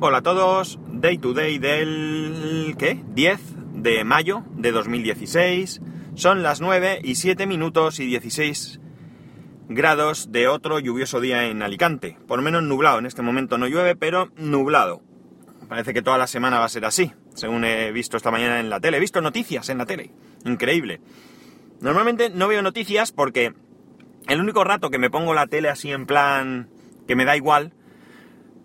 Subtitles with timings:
[0.00, 2.76] Hola a todos, Day to Day del...
[2.78, 3.02] ¿qué?
[3.14, 3.40] 10
[3.82, 5.80] de mayo de 2016.
[6.14, 8.78] Son las 9 y 7 minutos y 16
[9.68, 12.16] grados de otro lluvioso día en Alicante.
[12.28, 15.02] Por menos nublado, en este momento no llueve, pero nublado.
[15.68, 18.70] Parece que toda la semana va a ser así, según he visto esta mañana en
[18.70, 18.98] la tele.
[18.98, 20.12] He visto noticias en la tele.
[20.44, 21.00] Increíble.
[21.80, 23.52] Normalmente no veo noticias porque
[24.28, 26.68] el único rato que me pongo la tele así en plan
[27.08, 27.72] que me da igual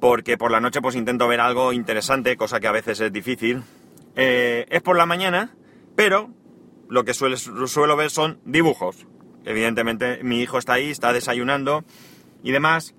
[0.03, 3.63] porque por la noche pues intento ver algo interesante, cosa que a veces es difícil.
[4.17, 5.55] Eh, es por la mañana,
[5.95, 6.29] pero
[6.89, 9.07] lo que suelo ver son dibujos.
[9.45, 11.85] Evidentemente mi hijo está ahí, está desayunando
[12.43, 12.95] y demás,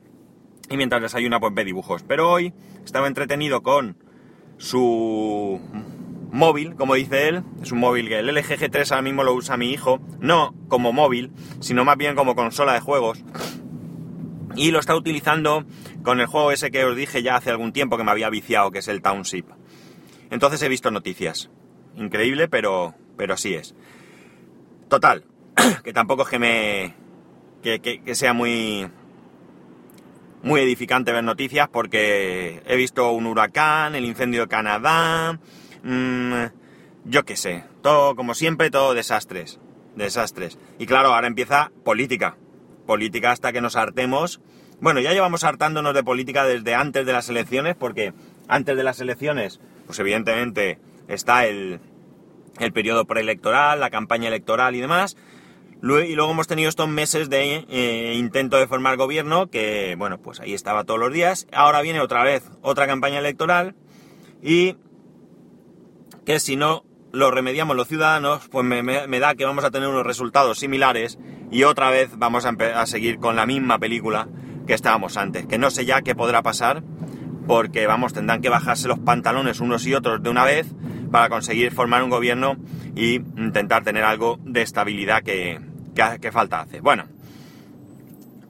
[0.70, 2.02] y mientras desayuna pues ve dibujos.
[2.08, 2.54] Pero hoy
[2.86, 3.98] estaba entretenido con
[4.56, 5.60] su
[6.32, 9.58] móvil, como dice él, es un móvil que el LG G3 ahora mismo lo usa
[9.58, 13.22] mi hijo, no como móvil, sino más bien como consola de juegos
[14.56, 15.64] y lo está utilizando
[16.04, 18.70] con el juego ese que os dije ya hace algún tiempo que me había viciado,
[18.70, 19.46] que es el Township.
[20.30, 21.50] Entonces he visto noticias.
[21.96, 23.74] Increíble, pero, pero así es.
[24.88, 25.24] Total,
[25.82, 26.94] que tampoco es que me...
[27.62, 28.88] que, sea muy...
[30.42, 35.40] muy edificante ver noticias porque he visto un huracán, el incendio de Canadá,
[35.82, 36.44] mmm,
[37.06, 39.58] yo qué sé, todo como siempre, todo desastres,
[39.96, 40.58] desastres.
[40.78, 42.36] Y claro, ahora empieza política
[42.84, 44.40] política hasta que nos hartemos.
[44.84, 48.12] Bueno, ya llevamos hartándonos de política desde antes de las elecciones, porque
[48.48, 51.80] antes de las elecciones, pues evidentemente está el,
[52.60, 55.16] el periodo preelectoral, la campaña electoral y demás.
[55.80, 60.40] Y luego hemos tenido estos meses de eh, intento de formar gobierno, que bueno, pues
[60.40, 61.46] ahí estaba todos los días.
[61.54, 63.74] Ahora viene otra vez otra campaña electoral
[64.42, 64.76] y
[66.26, 70.04] que si no lo remediamos los ciudadanos, pues me, da que vamos a tener unos
[70.04, 71.18] resultados similares
[71.50, 74.28] y otra vez vamos a, a, seguir con la misma película
[74.66, 75.46] que estábamos antes.
[75.46, 76.82] Que no sé ya qué podrá pasar,
[77.46, 80.66] porque vamos, tendrán que bajarse los pantalones unos y otros de una vez
[81.10, 82.56] para conseguir formar un gobierno
[82.96, 85.60] y intentar tener algo de estabilidad que,
[86.20, 86.80] que, falta hace.
[86.80, 87.04] Bueno,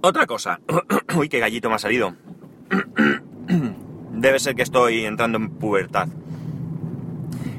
[0.01, 0.61] otra cosa.
[1.17, 2.15] Uy, qué gallito me ha salido.
[4.13, 6.09] Debe ser que estoy entrando en pubertad.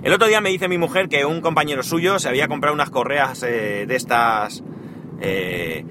[0.02, 2.92] El otro día me dice mi mujer que un compañero suyo se había comprado unas
[2.92, 4.64] correas eh, de estas
[5.20, 5.84] eh,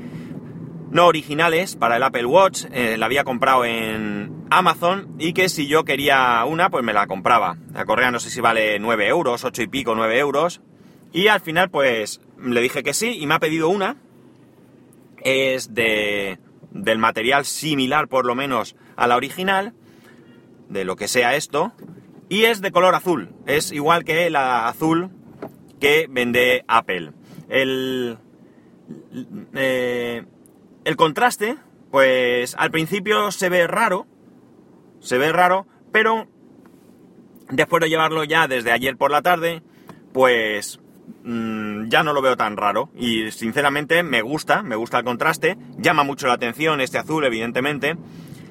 [0.95, 5.67] no originales para el Apple Watch, eh, la había comprado en Amazon y que si
[5.67, 7.59] yo quería una, pues me la compraba.
[7.73, 10.61] La correa no sé si vale 9 euros, 8 y pico, 9 euros.
[11.13, 13.97] Y al final pues le dije que sí y me ha pedido una.
[15.25, 16.39] Es de,
[16.71, 19.75] del material similar por lo menos a la original,
[20.69, 21.73] de lo que sea esto.
[22.29, 25.11] Y es de color azul, es igual que la azul
[25.81, 27.11] que vende Apple.
[27.49, 28.17] El,
[29.55, 30.25] eh,
[30.85, 31.57] el contraste,
[31.91, 34.07] pues al principio se ve raro,
[35.01, 36.27] se ve raro, pero
[37.51, 39.63] después de llevarlo ya desde ayer por la tarde,
[40.13, 40.81] pues
[41.25, 45.57] mm, ya no lo veo tan raro y sinceramente me gusta, me gusta el contraste,
[45.79, 47.97] llama mucho la atención este azul evidentemente.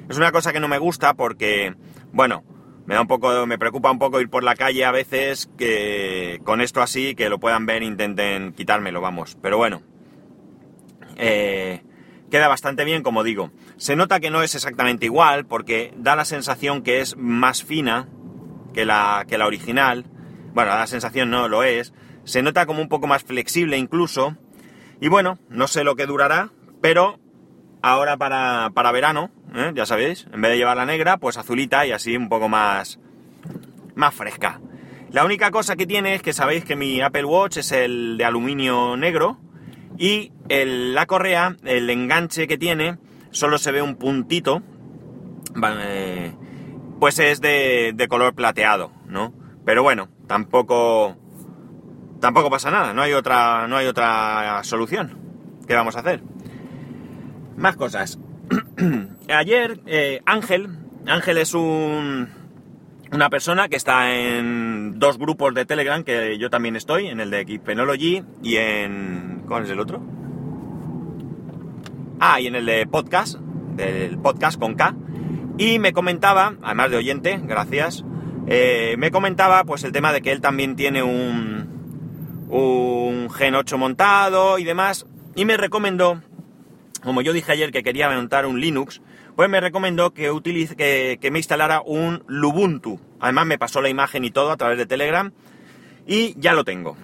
[0.09, 1.75] Es una cosa que no me gusta porque,
[2.11, 2.43] bueno,
[2.85, 6.41] me da un poco, me preocupa un poco ir por la calle a veces que
[6.43, 9.37] con esto así, que lo puedan ver, intenten quitármelo, vamos.
[9.41, 9.81] Pero bueno,
[11.15, 11.81] eh,
[12.33, 13.51] queda bastante bien, como digo.
[13.77, 18.09] Se nota que no es exactamente igual, porque da la sensación que es más fina
[18.73, 20.05] que la, que la original.
[20.51, 21.93] Bueno, la sensación no lo es.
[22.23, 24.35] Se nota como un poco más flexible incluso.
[24.99, 26.49] Y bueno, no sé lo que durará,
[26.81, 27.19] pero
[27.83, 29.71] ahora para, para verano, ¿eh?
[29.75, 32.97] ya sabéis, en vez de llevar la negra, pues azulita y así un poco más,
[33.93, 34.59] más fresca.
[35.11, 38.25] La única cosa que tiene es que sabéis que mi Apple Watch es el de
[38.25, 39.37] aluminio negro
[39.97, 42.97] y la correa, el enganche que tiene,
[43.31, 44.61] solo se ve un puntito,
[45.81, 46.33] eh,
[46.99, 49.33] pues es de, de color plateado, ¿no?
[49.65, 51.17] Pero bueno, tampoco
[52.19, 55.17] tampoco pasa nada, no hay otra no hay otra solución.
[55.67, 56.21] ¿Qué vamos a hacer?
[57.57, 58.19] Más cosas.
[59.29, 60.69] Ayer, eh, Ángel,
[61.05, 62.29] Ángel es un,
[63.11, 67.29] una persona que está en dos grupos de Telegram, que yo también estoy, en el
[67.29, 69.32] de Equipenology y en...
[69.53, 70.01] ¿Cuál es el otro?
[72.19, 73.37] Ah, y en el de podcast,
[73.75, 74.95] del podcast con K.
[75.59, 78.03] Y me comentaba, además de oyente, gracias,
[78.47, 83.77] eh, me comentaba pues el tema de que él también tiene un, un Gen 8
[83.77, 85.05] montado y demás,
[85.35, 86.19] y me recomendó
[87.03, 89.03] como yo dije ayer que quería montar un Linux,
[89.35, 92.99] pues me recomendó que, utilice, que, me instalara un Lubuntu.
[93.19, 95.31] Además me pasó la imagen y todo a través de Telegram
[96.07, 96.97] y ya lo tengo.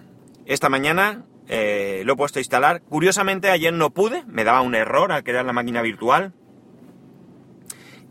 [0.47, 2.81] Esta mañana eh, lo he puesto a instalar.
[2.83, 6.33] Curiosamente ayer no pude, me daba un error al crear la máquina virtual.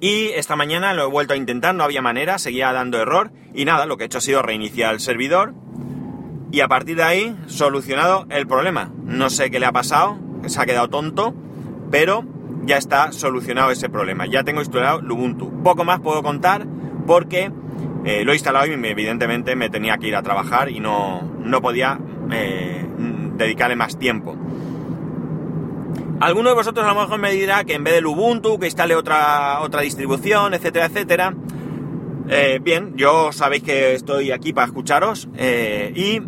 [0.00, 3.30] Y esta mañana lo he vuelto a intentar, no había manera, seguía dando error.
[3.54, 5.54] Y nada, lo que he hecho ha sido reiniciar el servidor.
[6.50, 8.92] Y a partir de ahí, solucionado el problema.
[9.04, 11.34] No sé qué le ha pasado, se ha quedado tonto,
[11.90, 12.24] pero
[12.64, 14.26] ya está solucionado ese problema.
[14.26, 15.62] Ya tengo instalado Ubuntu.
[15.62, 16.66] Poco más puedo contar
[17.06, 17.52] porque
[18.04, 21.60] eh, lo he instalado y evidentemente me tenía que ir a trabajar y no, no
[21.60, 21.98] podía
[22.30, 22.87] eh,
[23.38, 24.36] dedicarle más tiempo.
[26.20, 28.94] Alguno de vosotros a lo mejor me dirá que en vez del Ubuntu, que instale
[28.96, 31.34] otra, otra distribución, etcétera, etcétera.
[32.28, 35.28] Eh, bien, yo sabéis que estoy aquí para escucharos
[35.94, 36.20] y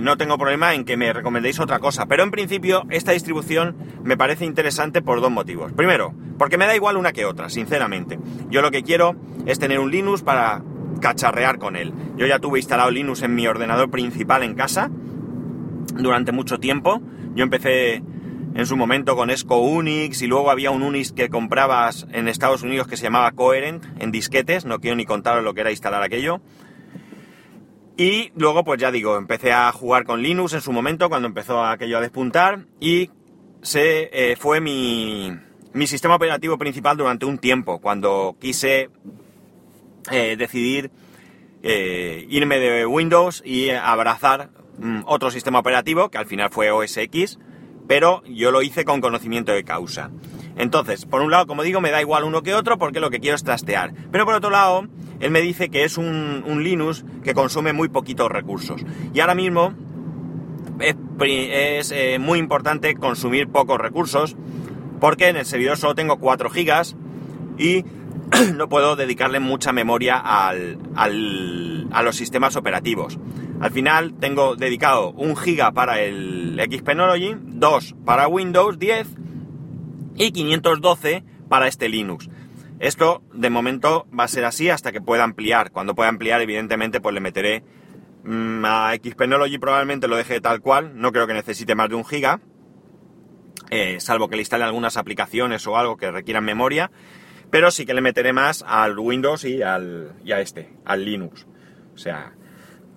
[0.00, 2.06] no tengo problema en que me recomendéis otra cosa.
[2.06, 5.72] Pero en principio esta distribución me parece interesante por dos motivos.
[5.72, 8.18] Primero, porque me da igual una que otra, sinceramente.
[8.48, 9.16] Yo lo que quiero
[9.46, 10.62] es tener un Linux para
[11.00, 11.92] cacharrear con él.
[12.16, 14.90] Yo ya tuve instalado Linux en mi ordenador principal en casa
[15.94, 17.00] durante mucho tiempo.
[17.34, 18.02] Yo empecé
[18.54, 22.62] en su momento con Esco Unix y luego había un Unix que comprabas en Estados
[22.62, 26.02] Unidos que se llamaba Coherent en disquetes, no quiero ni contaros lo que era instalar
[26.02, 26.40] aquello.
[27.96, 31.62] Y luego, pues ya digo, empecé a jugar con Linux en su momento cuando empezó
[31.62, 33.10] aquello a despuntar y
[33.62, 35.30] se eh, fue mi,
[35.74, 38.88] mi sistema operativo principal durante un tiempo, cuando quise
[40.10, 40.90] eh, decidir
[41.62, 44.50] eh, irme de Windows y abrazar
[44.80, 47.38] mm, otro sistema operativo, que al final fue OS X,
[47.86, 50.10] pero yo lo hice con conocimiento de causa.
[50.56, 53.18] Entonces, por un lado, como digo, me da igual uno que otro porque lo que
[53.18, 53.92] quiero es trastear.
[54.12, 54.86] Pero por otro lado,
[55.20, 58.84] él me dice que es un, Linux que consume muy poquitos recursos.
[59.12, 59.74] Y ahora mismo
[60.80, 64.36] es, eh, muy importante consumir pocos recursos
[65.00, 66.94] porque en el servidor solo tengo 4 GB
[67.58, 67.84] y
[68.54, 73.18] no puedo dedicarle mucha memoria al, a los sistemas operativos.
[73.60, 79.08] Al final tengo dedicado un giga para el Xpenology, 2 para Windows 10
[80.16, 82.28] y 512 para este Linux.
[82.78, 85.70] Esto de momento va a ser así hasta que pueda ampliar.
[85.70, 87.62] Cuando pueda ampliar, evidentemente, pues le meteré
[88.24, 90.92] mm, a Xpenology probablemente lo deje tal cual.
[90.94, 92.40] No creo que necesite más de un giga.
[93.70, 96.90] Eh, salvo que le instale algunas aplicaciones o algo que requieran memoria
[97.50, 101.46] pero sí que le meteré más al Windows y, al, y a este, al Linux.
[101.94, 102.32] O sea,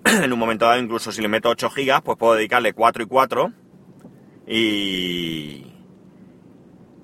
[0.04, 3.06] en un momento dado, incluso si le meto 8 GB, pues puedo dedicarle 4 y
[3.06, 3.52] 4
[4.46, 5.72] y,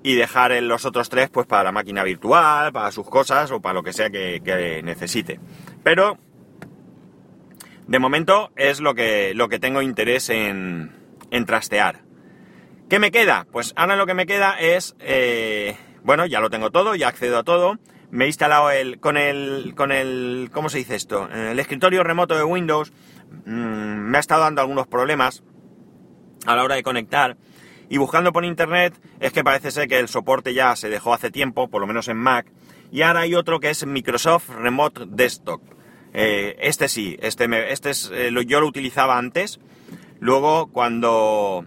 [0.03, 3.73] y dejar los otros 3 pues para la máquina virtual, para sus cosas o para
[3.73, 5.39] lo que sea que, necesite.
[5.83, 6.17] Pero
[7.87, 10.91] de momento es lo que, lo que tengo interés en,
[11.31, 12.01] en trastear.
[12.89, 13.47] ¿Qué me queda?
[13.51, 17.37] Pues ahora lo que me queda es eh, bueno, ya lo tengo todo, ya accedo
[17.37, 17.77] a todo.
[18.11, 21.29] Me he instalado el, con el, con el, ¿cómo se dice esto?
[21.29, 22.91] El escritorio remoto de Windows
[23.45, 25.43] mm, me ha estado dando algunos problemas
[26.45, 27.37] a la hora de conectar.
[27.87, 31.31] Y buscando por internet es que parece ser que el soporte ya se dejó hace
[31.31, 32.51] tiempo, por lo menos en Mac.
[32.91, 35.61] Y ahora hay otro que es Microsoft Remote Desktop.
[36.13, 39.61] Eh, este sí, este, este es, eh, yo lo utilizaba antes.
[40.19, 41.65] Luego, cuando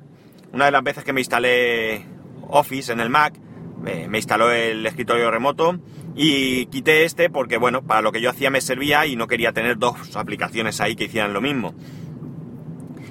[0.52, 2.04] una de las veces que me instalé
[2.48, 3.34] Office en el Mac,
[3.82, 5.78] me instaló el escritorio remoto
[6.14, 9.52] y quité este porque, bueno, para lo que yo hacía me servía y no quería
[9.52, 11.74] tener dos aplicaciones ahí que hicieran lo mismo.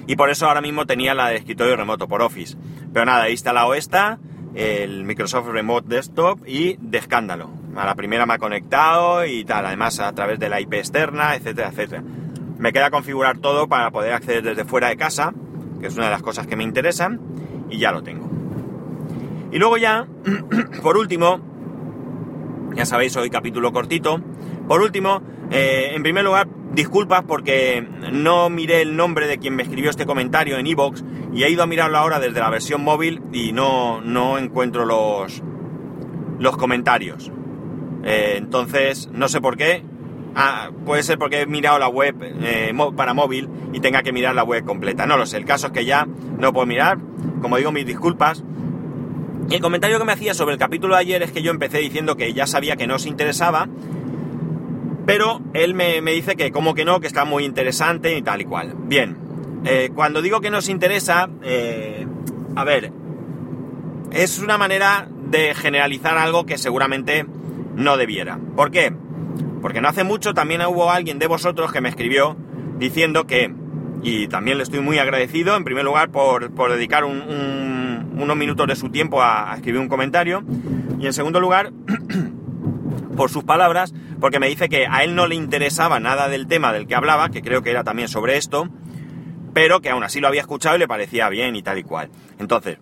[0.06, 2.56] Y por eso ahora mismo tenía la de escritorio remoto por Office.
[2.92, 4.18] Pero nada, he instalado esta,
[4.54, 7.50] el Microsoft Remote Desktop y de escándalo.
[7.76, 11.34] A la primera me ha conectado y tal, además a través de la IP externa,
[11.34, 12.02] etcétera, etcétera.
[12.58, 15.32] Me queda configurar todo para poder acceder desde fuera de casa,
[15.80, 17.20] que es una de las cosas que me interesan,
[17.68, 18.30] y ya lo tengo.
[19.50, 20.06] Y luego ya,
[20.82, 21.53] por último,
[22.74, 24.20] ya sabéis, hoy capítulo cortito.
[24.68, 29.62] Por último, eh, en primer lugar, disculpas porque no miré el nombre de quien me
[29.62, 31.02] escribió este comentario en iVoox
[31.32, 35.42] y he ido a mirarlo ahora desde la versión móvil y no, no encuentro los,
[36.38, 37.30] los comentarios.
[38.04, 39.84] Eh, entonces, no sé por qué.
[40.36, 44.34] Ah, puede ser porque he mirado la web eh, para móvil y tenga que mirar
[44.34, 45.06] la web completa.
[45.06, 45.36] No lo sé.
[45.36, 46.06] El caso es que ya
[46.38, 46.98] no puedo mirar.
[47.40, 48.42] Como digo, mis disculpas.
[49.50, 52.16] El comentario que me hacía sobre el capítulo de ayer es que yo empecé diciendo
[52.16, 53.68] que ya sabía que no os interesaba,
[55.06, 58.44] pero él me, dice que como que no, que está muy interesante y tal y
[58.44, 58.74] cual.
[58.76, 59.16] Bien,
[59.64, 62.06] eh, cuando digo que nos interesa, eh,
[62.56, 62.90] a ver,
[64.12, 67.26] es una manera de generalizar algo que seguramente
[67.76, 68.38] no debiera.
[68.56, 68.94] ¿Por qué?
[69.60, 72.36] Porque no hace mucho también hubo alguien de vosotros que me escribió
[72.78, 73.52] diciendo que,
[74.04, 77.74] y también le estoy muy agradecido, en primer lugar por, dedicar un
[78.16, 80.44] unos minutos de su tiempo a, escribir un comentario.
[80.98, 81.72] Y en segundo lugar,
[83.16, 86.72] por sus palabras, porque me dice que a él no le interesaba nada del tema
[86.72, 88.68] del que hablaba, que creo que era también sobre esto,
[89.52, 92.10] pero que aún así lo había escuchado y le parecía bien y tal y cual.
[92.38, 92.78] Entonces,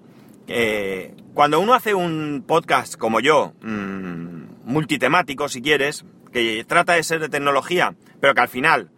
[0.47, 7.03] eh, cuando uno hace un podcast como yo, mm, multitemático, si quieres, que trata de
[7.03, 8.91] ser de tecnología, pero que al final,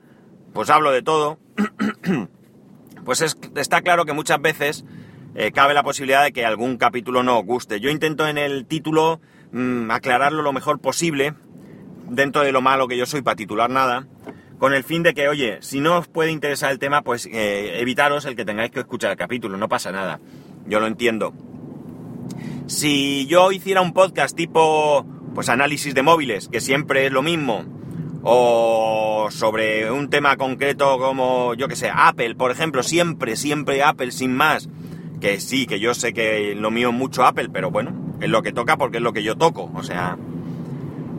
[0.53, 1.39] pues hablo de todo,
[3.05, 3.23] pues
[3.57, 4.85] está claro que muchas veces
[5.35, 7.81] eh, cabe la posibilidad de que algún capítulo no os guste.
[7.81, 9.21] Yo intento en el título
[9.53, 11.35] mm, aclararlo lo mejor posible,
[12.09, 14.07] dentro de lo malo que yo soy para titular nada,
[14.59, 17.81] con el fin de que, oye, si no os puede interesar el tema, pues eh,
[17.81, 20.21] evitaros el que tengáis que escuchar el capítulo, no pasa nada.
[20.67, 21.35] Yo lo entiendo.
[22.67, 27.65] Si yo hiciera un podcast tipo, pues análisis de móviles, que siempre es lo mismo,
[28.25, 34.11] o sobre un tema concreto como, yo que sé, Apple, por ejemplo, siempre, siempre Apple
[34.11, 34.69] sin más,
[35.21, 38.43] que sí, que yo sé que lo mío es mucho Apple, pero bueno, es lo
[38.43, 40.17] que toca porque es lo que yo toco, o sea...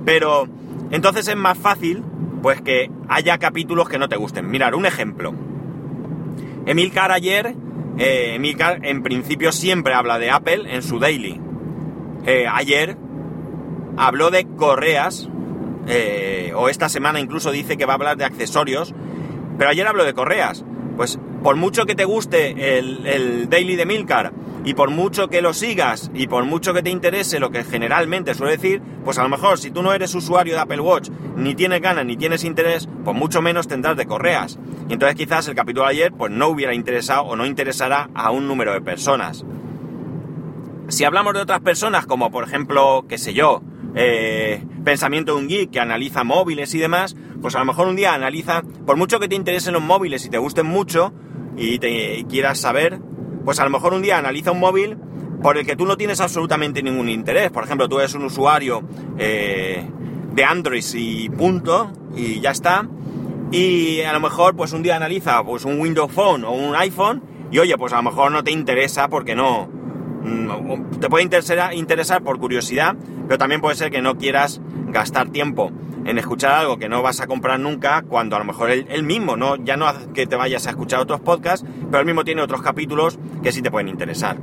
[0.04, 0.48] Pero
[0.92, 2.04] entonces es más fácil,
[2.42, 4.50] pues que haya capítulos que no te gusten.
[4.50, 5.34] Mirar, un ejemplo.
[6.68, 7.56] Emilcar ayer,
[7.98, 11.42] eh, Emilcar en principio siempre habla de Apple en su daily.
[12.26, 12.98] Eh, ayer
[13.98, 15.28] habló de correas,
[15.88, 18.94] eh, o esta semana incluso dice que va a hablar de accesorios,
[19.58, 20.64] pero ayer habló de correas.
[20.98, 25.54] Pues por mucho que te guste el, daily de Milcar y por mucho que lo
[25.54, 29.30] sigas y por mucho que te interese lo que generalmente suele decir, pues a lo
[29.30, 32.90] mejor si tú no eres usuario de Apple Watch, ni tienes ganas ni tienes interés,
[33.04, 34.58] pues mucho menos tendrás de correas.
[34.90, 38.32] Y entonces quizás el capítulo de ayer pues no hubiera interesado o no interesará a
[38.32, 39.46] un número de personas.
[40.88, 43.62] Si hablamos de otras personas, como por ejemplo, qué sé yo,
[43.96, 47.96] eh, pensamiento de un geek que analiza móviles y demás, pues a lo mejor un
[47.96, 51.14] día analiza, por mucho que te interesen los móviles y te gusten mucho
[51.58, 53.00] y te quieras saber,
[53.46, 54.98] pues a lo mejor un día analiza un móvil
[55.42, 57.52] por el que tú no tienes absolutamente ningún interés.
[57.52, 58.84] Por ejemplo, tú eres un usuario
[59.18, 59.88] eh,
[60.34, 62.88] de Android y punto, y ya está.
[63.52, 67.24] Y a lo mejor pues un día analiza pues un Windows Phone o un iPhone
[67.52, 69.70] y oye, pues a lo mejor no te interesa porque no,
[71.00, 72.96] te puede interesar, interesar por curiosidad,
[73.28, 75.72] pero también puede ser que no quieras gastar tiempo
[76.06, 79.36] en escuchar algo que no vas a comprar nunca, cuando a lo mejor él, mismo,
[79.36, 79.56] ¿no?
[79.58, 82.62] ya no hace que te vayas a escuchar otros podcasts, pero él mismo tiene otros
[82.62, 84.38] capítulos que sí te pueden interesar.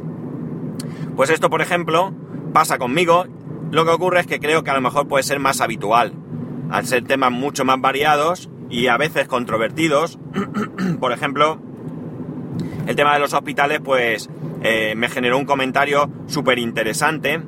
[1.16, 2.12] Pues esto, por ejemplo,
[2.52, 3.26] pasa conmigo.
[3.70, 6.12] Lo que ocurre es que creo que a lo mejor puede ser más habitual,
[6.70, 10.18] al ser temas mucho más variados y a veces controvertidos.
[11.00, 11.60] por ejemplo,
[12.86, 14.28] el tema de los hospitales, pues
[14.62, 17.40] eh, me generó un comentario súper interesante.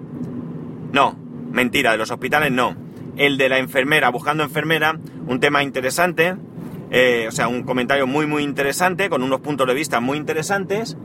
[0.93, 1.17] No,
[1.51, 2.77] mentira, de los hospitales no.
[3.17, 6.37] El de la enfermera, buscando enfermera, un tema interesante.
[6.91, 10.97] Eh, o sea, un comentario muy, muy interesante, con unos puntos de vista muy interesantes.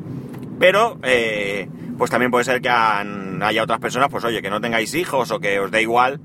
[0.59, 4.93] Pero, eh, pues también puede ser que haya otras personas, pues oye, que no tengáis
[4.93, 6.19] hijos o que os dé igual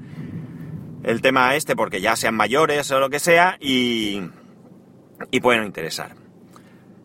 [1.04, 4.23] el tema este porque ya sean mayores o lo que sea y,
[5.31, 6.14] y pueden interesar.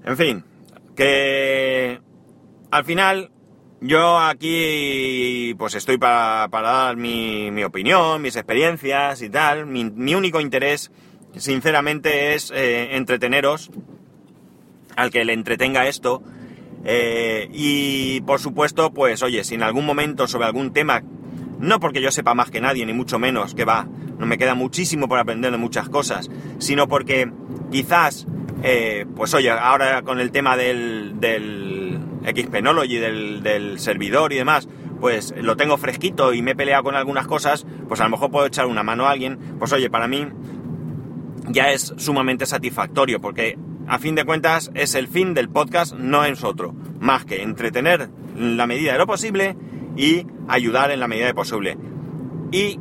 [0.06, 0.44] En fin,
[1.00, 2.02] que
[2.72, 3.32] al final,
[3.80, 9.66] yo aquí pues estoy para, dar mi, opinión, mis experiencias y tal.
[9.66, 10.92] Mi, único interés,
[11.38, 13.72] sinceramente, es eh, entreteneros
[14.98, 16.22] al que le entretenga esto.
[16.84, 21.02] Eh, y por supuesto, pues oye, si en algún momento sobre algún tema,
[21.60, 23.88] no porque yo sepa más que nadie, ni mucho menos, que va,
[24.18, 27.32] no me queda muchísimo por aprender de muchas cosas, sino porque
[27.72, 28.28] quizás,
[28.64, 34.68] eh, pues oye, ahora con el tema del Xpenology del, del servidor y demás,
[35.00, 38.32] pues lo tengo fresquito y me he peleado con algunas cosas, pues a lo mejor
[38.32, 40.28] puedo echar una mano a alguien, pues oye, para mí
[41.48, 46.26] ya es sumamente satisfactorio, porque a fin de cuentas es el fin del podcast, no
[46.26, 49.56] es otro, más que entretener en la medida de lo posible
[49.96, 51.78] y ayudar en la medida de posible.
[52.52, 52.80] Y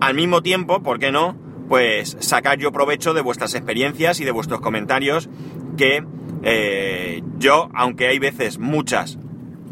[0.00, 1.36] al mismo tiempo, ¿por qué no?
[1.68, 5.28] Pues sacar yo provecho de vuestras experiencias y de vuestros comentarios
[5.76, 6.04] que
[6.42, 9.18] eh, yo, aunque hay veces muchas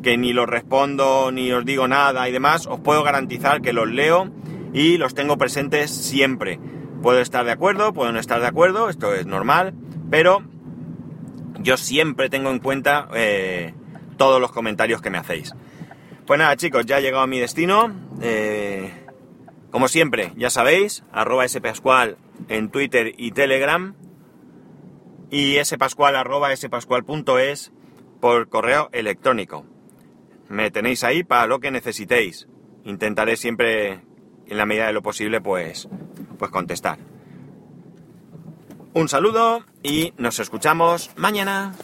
[0.02, 3.88] que ni los respondo ni os digo nada y demás, os puedo garantizar que los
[3.88, 4.30] leo
[4.72, 6.58] y los tengo presentes siempre.
[7.02, 9.74] Puedo estar de acuerdo, puedo no estar de acuerdo, esto es normal,
[10.10, 10.42] pero
[11.58, 13.74] yo siempre tengo en cuenta eh,
[14.16, 15.54] todos los comentarios que me hacéis.
[16.26, 17.92] Pues nada chicos, ya he llegado a mi destino.
[18.20, 18.92] Eh,
[19.70, 22.16] como siempre, ya sabéis, arroba spascual
[22.48, 23.94] en Twitter y Telegram
[25.30, 27.72] y spascual arroba spascual.es
[28.20, 29.64] por correo electrónico.
[30.48, 32.48] Me tenéis ahí para lo que necesitéis.
[32.84, 34.00] Intentaré siempre,
[34.46, 35.88] en la medida de lo posible, pues,
[36.38, 36.98] pues contestar.
[38.92, 41.76] Un saludo y nos escuchamos mañana.